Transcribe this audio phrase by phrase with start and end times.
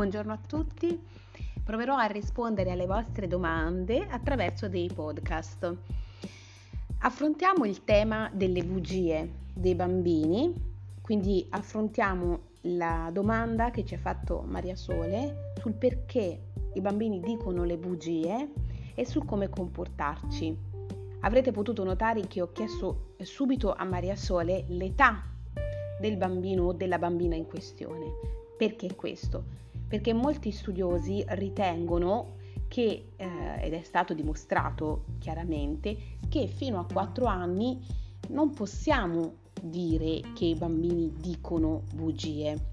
[0.00, 0.98] Buongiorno a tutti.
[1.62, 5.76] Proverò a rispondere alle vostre domande attraverso dei podcast.
[7.00, 10.54] Affrontiamo il tema delle bugie dei bambini,
[11.02, 17.64] quindi affrontiamo la domanda che ci ha fatto Maria Sole sul perché i bambini dicono
[17.64, 18.52] le bugie
[18.94, 20.56] e su come comportarci.
[21.20, 25.22] Avrete potuto notare che ho chiesto subito a Maria Sole l'età
[26.00, 28.38] del bambino o della bambina in questione.
[28.56, 29.60] Perché questo?
[29.90, 32.36] Perché molti studiosi ritengono
[32.68, 33.26] che, eh,
[33.60, 35.96] ed è stato dimostrato chiaramente,
[36.28, 37.84] che fino a 4 anni
[38.28, 42.68] non possiamo dire che i bambini dicono bugie.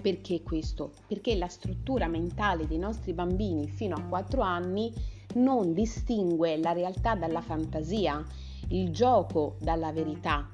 [0.00, 0.92] Perché questo?
[1.08, 4.92] Perché la struttura mentale dei nostri bambini fino a 4 anni
[5.34, 8.24] non distingue la realtà dalla fantasia,
[8.68, 10.48] il gioco dalla verità,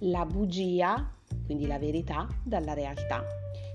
[0.00, 1.14] la bugia
[1.50, 3.24] quindi la verità, dalla realtà.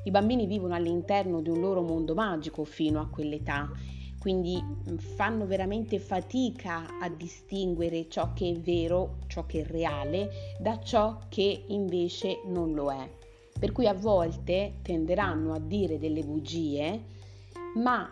[0.05, 3.71] I bambini vivono all'interno di un loro mondo magico fino a quell'età,
[4.19, 4.63] quindi
[4.97, 11.21] fanno veramente fatica a distinguere ciò che è vero, ciò che è reale, da ciò
[11.27, 13.11] che invece non lo è.
[13.59, 17.03] Per cui a volte tenderanno a dire delle bugie,
[17.75, 18.07] ma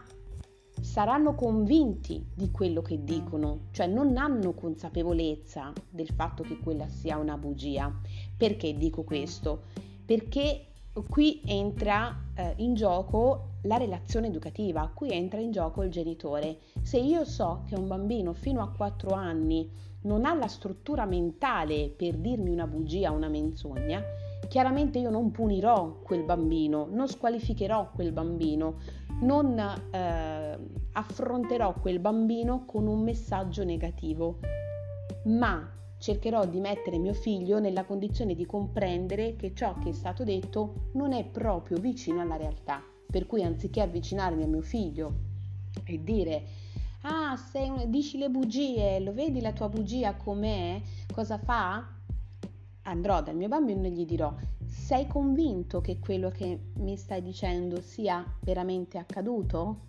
[0.82, 7.18] saranno convinti di quello che dicono, cioè non hanno consapevolezza del fatto che quella sia
[7.18, 7.96] una bugia.
[8.36, 9.66] Perché dico questo?
[10.04, 10.73] Perché
[11.10, 16.60] qui entra eh, in gioco la relazione educativa, qui entra in gioco il genitore.
[16.82, 19.70] Se io so che un bambino fino a 4 anni
[20.02, 24.04] non ha la struttura mentale per dirmi una bugia, una menzogna,
[24.48, 28.80] chiaramente io non punirò quel bambino, non squalificherò quel bambino,
[29.22, 30.60] non eh,
[30.92, 34.40] affronterò quel bambino con un messaggio negativo,
[35.26, 35.72] ma
[36.04, 40.90] cercherò di mettere mio figlio nella condizione di comprendere che ciò che è stato detto
[40.96, 42.84] non è proprio vicino alla realtà.
[43.10, 45.14] Per cui anziché avvicinarmi a mio figlio
[45.86, 46.44] e dire
[47.04, 47.90] ah, sei un...
[47.90, 50.82] dici le bugie, lo vedi la tua bugia com'è?
[51.10, 51.88] Cosa fa?
[52.82, 54.36] Andrò dal mio bambino e gli dirò
[54.66, 59.84] sei convinto che quello che mi stai dicendo sia veramente accaduto?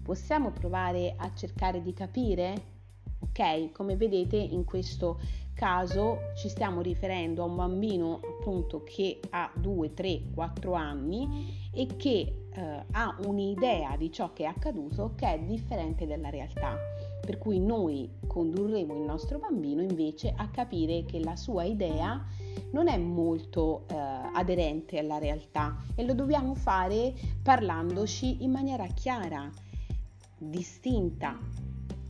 [0.00, 2.78] Possiamo provare a cercare di capire?
[3.20, 5.18] Ok, come vedete in questo
[5.60, 11.86] caso ci stiamo riferendo a un bambino appunto che ha 2, 3, 4 anni e
[11.96, 16.76] che eh, ha un'idea di ciò che è accaduto che è differente dalla realtà.
[17.20, 22.24] Per cui noi condurremo il nostro bambino invece a capire che la sua idea
[22.70, 23.94] non è molto eh,
[24.32, 29.50] aderente alla realtà e lo dobbiamo fare parlandoci in maniera chiara,
[30.38, 31.38] distinta,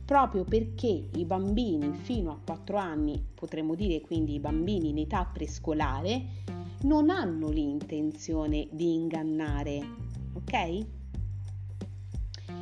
[0.05, 5.25] proprio perché i bambini fino a 4 anni, potremmo dire quindi i bambini in età
[5.25, 6.39] prescolare,
[6.83, 9.87] non hanno l'intenzione di ingannare,
[10.33, 10.85] ok?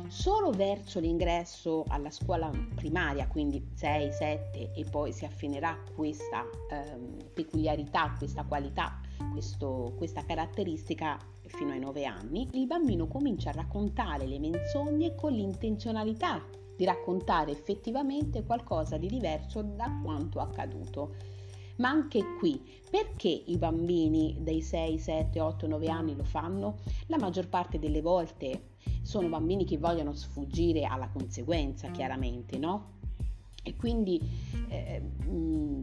[0.08, 7.30] Solo verso l'ingresso alla scuola primaria, quindi 6, 7 e poi si affinerà questa ehm,
[7.32, 14.26] peculiarità, questa qualità, questo, questa caratteristica fino ai 9 anni, il bambino comincia a raccontare
[14.26, 16.44] le menzogne con l'intenzionalità
[16.80, 21.14] di raccontare effettivamente qualcosa di diverso da quanto accaduto.
[21.76, 22.58] Ma anche qui,
[22.88, 26.78] perché i bambini dei 6, 7, 8, 9 anni lo fanno?
[27.08, 28.68] La maggior parte delle volte
[29.02, 32.92] sono bambini che vogliono sfuggire alla conseguenza, chiaramente, no?
[33.62, 34.18] E quindi
[34.68, 35.82] eh, mh,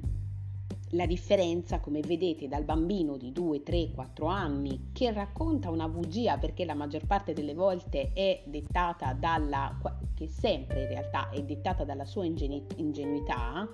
[0.92, 6.38] la differenza, come vedete, dal bambino di 2, 3, 4 anni che racconta una bugia
[6.38, 9.78] perché la maggior parte delle volte è dettata dalla,
[10.16, 13.68] che sempre in realtà è dettata dalla sua ingenu- ingenuità,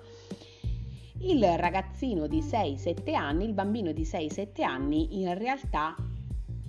[1.18, 5.94] il ragazzino di 6-7 anni, il bambino di 6-7 anni in realtà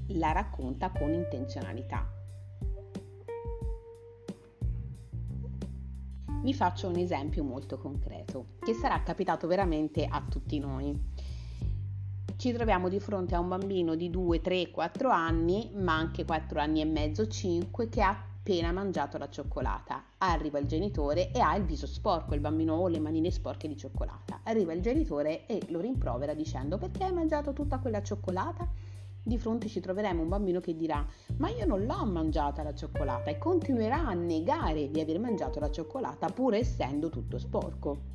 [0.09, 2.14] la racconta con intenzionalità.
[6.45, 10.95] Vi faccio un esempio molto concreto che sarà capitato veramente a tutti noi.
[12.35, 16.59] Ci troviamo di fronte a un bambino di 2, 3, 4 anni, ma anche 4
[16.59, 20.03] anni e mezzo, 5, che ha appena mangiato la cioccolata.
[20.19, 23.75] Arriva il genitore e ha il viso sporco, il bambino ha le manine sporche di
[23.75, 24.41] cioccolata.
[24.43, 28.69] Arriva il genitore e lo rimprovera dicendo perché hai mangiato tutta quella cioccolata?
[29.25, 31.03] Di fronte ci troveremo un bambino che dirà
[31.37, 35.71] ma io non l'ho mangiata la cioccolata e continuerà a negare di aver mangiato la
[35.71, 38.13] cioccolata pur essendo tutto sporco.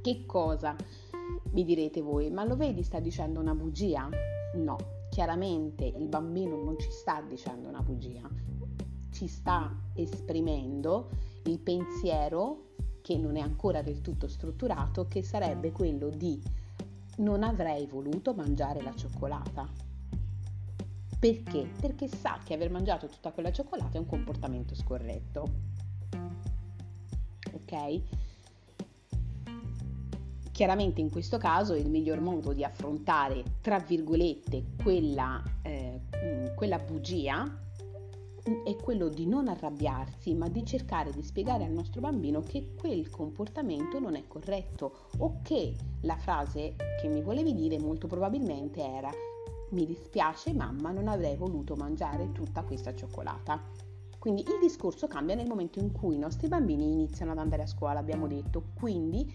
[0.00, 0.74] Che cosa?
[1.50, 4.08] Mi direte voi, ma lo vedi sta dicendo una bugia?
[4.54, 4.76] No,
[5.10, 8.26] chiaramente il bambino non ci sta dicendo una bugia,
[9.10, 11.10] ci sta esprimendo
[11.44, 12.68] il pensiero
[13.02, 16.42] che non è ancora del tutto strutturato, che sarebbe quello di
[17.16, 19.86] non avrei voluto mangiare la cioccolata
[21.18, 21.68] Perché?
[21.80, 25.44] Perché sa che aver mangiato tutta quella cioccolata è un comportamento scorretto.
[27.52, 28.00] Ok?
[30.52, 36.00] Chiaramente in questo caso il miglior modo di affrontare, tra virgolette, quella, eh,
[36.54, 37.64] quella bugia
[38.64, 43.10] è quello di non arrabbiarsi, ma di cercare di spiegare al nostro bambino che quel
[43.10, 49.10] comportamento non è corretto o che la frase che mi volevi dire molto probabilmente era
[49.70, 53.60] mi dispiace mamma, non avrei voluto mangiare tutta questa cioccolata.
[54.18, 57.66] Quindi il discorso cambia nel momento in cui i nostri bambini iniziano ad andare a
[57.66, 59.32] scuola, abbiamo detto, quindi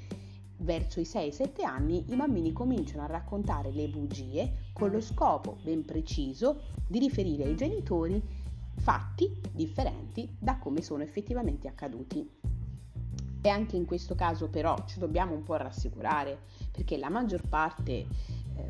[0.57, 5.83] verso i 6-7 anni i bambini cominciano a raccontare le bugie con lo scopo ben
[5.83, 8.21] preciso di riferire ai genitori
[8.77, 12.29] fatti differenti da come sono effettivamente accaduti.
[13.43, 16.41] E anche in questo caso però ci dobbiamo un po' rassicurare
[16.71, 18.07] perché la maggior parte, eh,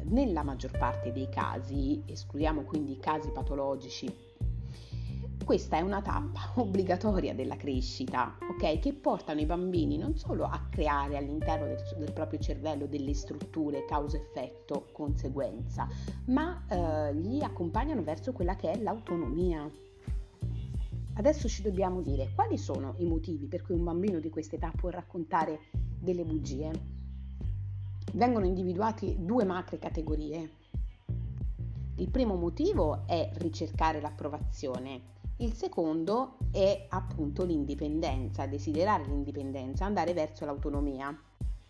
[0.06, 4.32] nella maggior parte dei casi, escludiamo quindi i casi patologici,
[5.44, 8.80] questa è una tappa obbligatoria della crescita, ok?
[8.80, 13.86] Che portano i bambini non solo a creare all'interno del, del proprio cervello delle strutture
[13.86, 15.88] causa-effetto, conseguenza,
[16.28, 19.70] ma eh, li accompagnano verso quella che è l'autonomia.
[21.14, 24.72] Adesso ci dobbiamo dire quali sono i motivi per cui un bambino di questa età
[24.76, 25.60] può raccontare
[26.00, 26.72] delle bugie.
[28.14, 30.52] Vengono individuati due macro categorie.
[31.98, 40.46] Il primo motivo è ricercare l'approvazione, il secondo è appunto l'indipendenza, desiderare l'indipendenza, andare verso
[40.46, 41.16] l'autonomia.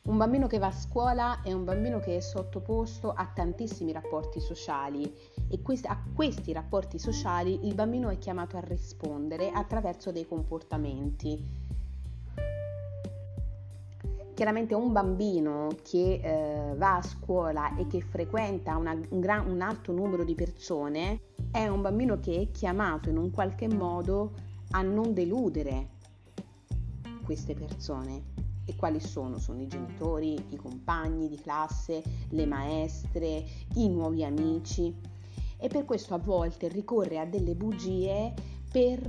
[0.04, 4.40] Un bambino che va a scuola è un bambino che è sottoposto a tantissimi rapporti
[4.40, 5.14] sociali
[5.48, 11.70] e quest- a questi rapporti sociali il bambino è chiamato a rispondere attraverso dei comportamenti.
[14.34, 19.62] Chiaramente un bambino che eh, va a scuola e che frequenta una, un, gran, un
[19.62, 21.20] alto numero di persone
[21.52, 24.32] è un bambino che è chiamato in un qualche modo
[24.72, 25.90] a non deludere
[27.24, 28.41] queste persone
[28.72, 29.38] e quali sono?
[29.38, 33.44] Sono i genitori, i compagni di classe, le maestre,
[33.76, 34.94] i nuovi amici
[35.58, 38.34] e per questo a volte ricorre a delle bugie
[38.72, 39.06] per,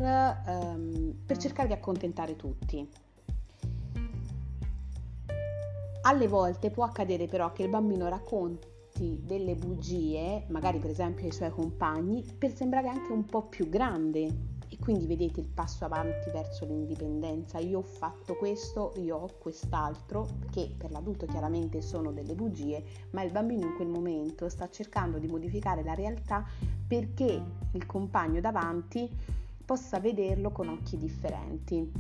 [0.47, 2.87] um, per cercare di accontentare tutti.
[6.05, 11.33] Alle volte può accadere però che il bambino racconti delle bugie, magari per esempio ai
[11.33, 14.52] suoi compagni, per sembrare anche un po' più grande
[14.83, 17.61] quindi vedete il passo avanti verso l'indipendenza.
[17.61, 23.23] Io ho fatto questo, io ho quest'altro, che per l'adulto chiaramente sono delle bugie, ma
[23.23, 26.45] il bambino in quel momento sta cercando di modificare la realtà
[26.85, 27.41] perché
[27.71, 29.09] il compagno davanti
[29.65, 31.93] possa vederlo con occhi differenti.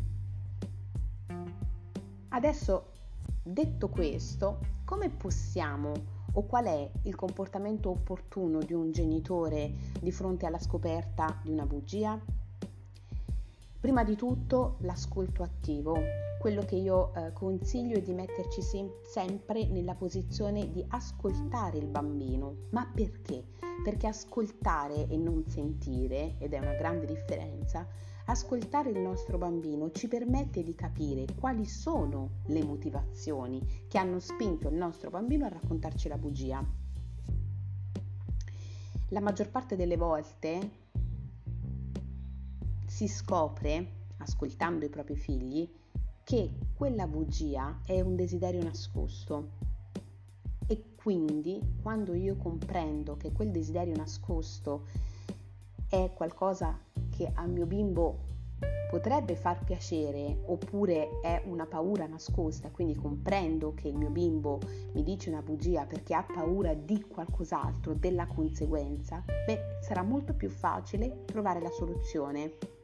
[2.30, 2.86] Adesso,
[3.44, 5.92] detto questo, come possiamo
[6.32, 11.64] o qual è il comportamento opportuno di un genitore di fronte alla scoperta di una
[11.64, 12.41] bugia?
[13.82, 15.96] Prima di tutto l'ascolto attivo.
[16.38, 21.88] Quello che io eh, consiglio è di metterci sem- sempre nella posizione di ascoltare il
[21.88, 22.68] bambino.
[22.70, 23.44] Ma perché?
[23.82, 27.84] Perché ascoltare e non sentire, ed è una grande differenza,
[28.26, 34.68] ascoltare il nostro bambino ci permette di capire quali sono le motivazioni che hanno spinto
[34.68, 36.64] il nostro bambino a raccontarci la bugia.
[39.08, 40.82] La maggior parte delle volte
[43.02, 45.68] si scopre, ascoltando i propri figli,
[46.22, 49.48] che quella bugia è un desiderio nascosto.
[50.68, 54.84] E quindi quando io comprendo che quel desiderio nascosto
[55.88, 56.78] è qualcosa
[57.10, 58.30] che al mio bimbo
[58.88, 64.60] potrebbe far piacere oppure è una paura nascosta, quindi comprendo che il mio bimbo
[64.92, 70.48] mi dice una bugia perché ha paura di qualcos'altro, della conseguenza, beh, sarà molto più
[70.48, 72.80] facile trovare la soluzione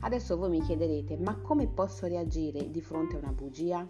[0.00, 3.86] Adesso voi mi chiederete, ma come posso reagire di fronte a una bugia?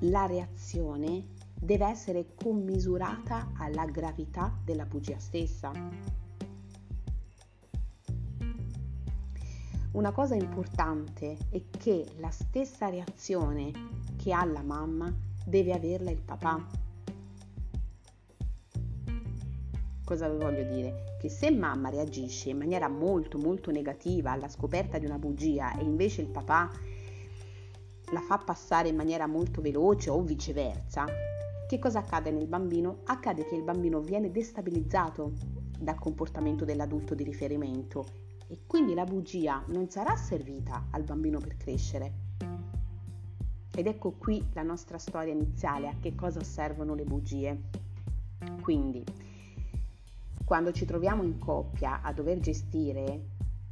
[0.00, 5.70] La reazione deve essere commisurata alla gravità della bugia stessa.
[9.92, 13.70] Una cosa importante è che la stessa reazione
[14.16, 15.14] che ha la mamma
[15.46, 16.83] deve averla il papà.
[20.04, 21.16] Cosa voglio dire?
[21.18, 25.82] Che se mamma reagisce in maniera molto molto negativa alla scoperta di una bugia e
[25.82, 26.70] invece il papà
[28.12, 31.06] la fa passare in maniera molto veloce o viceversa,
[31.66, 32.98] che cosa accade nel bambino?
[33.04, 35.32] Accade che il bambino viene destabilizzato
[35.78, 38.04] dal comportamento dell'adulto di riferimento
[38.46, 42.12] e quindi la bugia non sarà servita al bambino per crescere.
[43.74, 47.60] Ed ecco qui la nostra storia iniziale, a che cosa servono le bugie.
[48.60, 49.02] Quindi,
[50.44, 53.28] Quando ci troviamo in coppia a dover gestire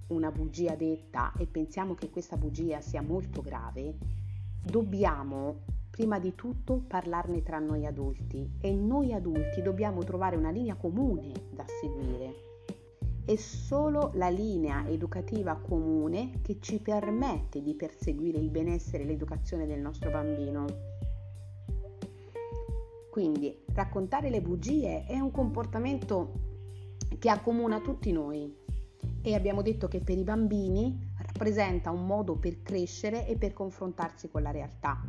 [0.06, 3.94] una bugia detta e pensiamo che questa bugia sia molto grave,
[4.62, 10.74] dobbiamo prima di tutto parlarne tra noi adulti e noi adulti dobbiamo trovare una linea
[10.74, 12.50] comune da seguire.
[13.26, 19.66] È solo la linea educativa comune che ci permette di perseguire il benessere e l'educazione
[19.66, 20.64] del nostro bambino.
[23.10, 26.51] Quindi raccontare le bugie è un comportamento
[27.22, 28.52] che accomuna tutti noi
[29.22, 34.28] e abbiamo detto che per i bambini rappresenta un modo per crescere e per confrontarsi
[34.28, 35.00] con la realtà,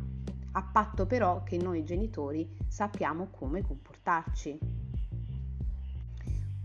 [0.52, 4.56] a patto però che noi genitori sappiamo come comportarci.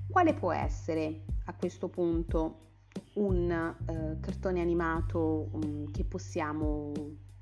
[0.07, 2.67] Quale può essere a questo punto
[3.13, 6.91] un eh, cartone animato um, che possiamo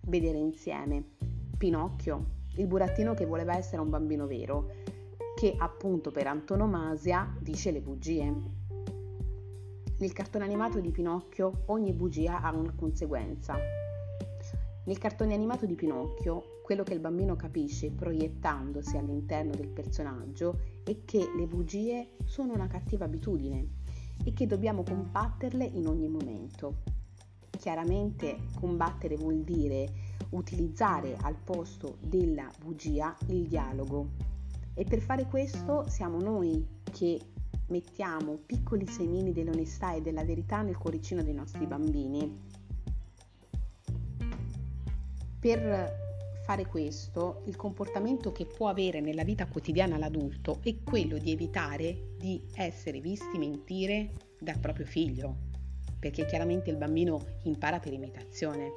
[0.04, 1.04] vedere insieme?
[1.58, 4.72] Pinocchio, il burattino che voleva essere un bambino vero,
[5.38, 8.34] che appunto per antonomasia dice le bugie.
[10.00, 13.56] Nel cartone animato di Pinocchio ogni bugia ha una conseguenza.
[14.86, 21.06] Nel cartone animato di Pinocchio quello che il bambino capisce proiettandosi all'interno del personaggio è
[21.06, 23.68] che le bugie sono una cattiva abitudine
[24.24, 26.78] e che dobbiamo combatterle in ogni momento.
[27.52, 29.88] Chiaramente combattere vuol dire
[30.32, 34.36] utilizzare al posto della bugia il dialogo,
[34.78, 37.20] e per fare questo siamo noi che
[37.70, 42.46] mettiamo piccoli semini dell'onestà e della verità nel cuoricino dei nostri bambini.
[45.40, 46.06] Per
[46.46, 52.14] fare questo, il comportamento che può avere nella vita quotidiana l'adulto è quello di evitare
[52.20, 55.36] di essere visti mentire dal proprio figlio,
[55.98, 58.70] perché chiaramente il bambino impara per imitazione.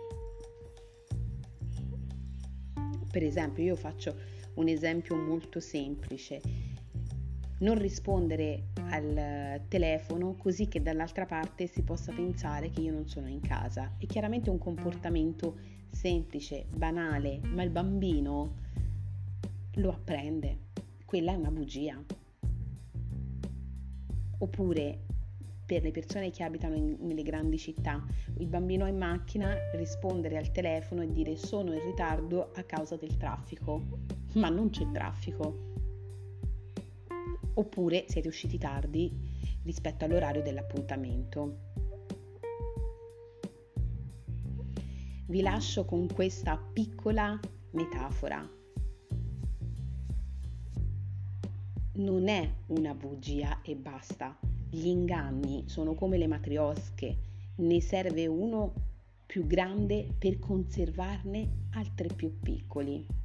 [3.11, 6.41] Per esempio, io faccio un esempio molto semplice.
[7.61, 13.29] Non rispondere al telefono così che dall'altra parte si possa pensare che io non sono
[13.29, 13.95] in casa.
[13.99, 15.57] È chiaramente un comportamento
[15.91, 18.55] semplice, banale, ma il bambino
[19.75, 20.69] lo apprende.
[21.05, 22.03] Quella è una bugia.
[24.39, 24.99] Oppure
[25.67, 28.05] per le persone che abitano in, nelle grandi città,
[28.39, 33.17] il bambino in macchina rispondere al telefono e dire sono in ritardo a causa del
[33.17, 35.69] traffico ma non c'è traffico.
[37.55, 39.13] Oppure siete usciti tardi
[39.63, 41.69] rispetto all'orario dell'appuntamento.
[45.27, 47.39] Vi lascio con questa piccola
[47.73, 48.49] metafora.
[51.93, 54.37] Non è una bugia e basta.
[54.69, 57.19] Gli inganni sono come le matriosche,
[57.57, 58.73] ne serve uno
[59.27, 63.20] più grande per conservarne altri più piccoli.